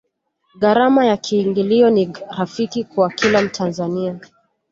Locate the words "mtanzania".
3.41-4.19